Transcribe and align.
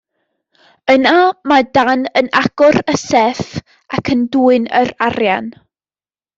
Yna 0.93 1.11
mae 1.51 1.65
Dan 1.79 2.01
yn 2.23 2.31
agor 2.41 2.79
y 2.95 2.97
sêff 3.03 3.53
ac 3.99 4.13
yn 4.17 4.27
dwyn 4.39 4.69
yr 4.83 4.97
arian. 5.11 5.55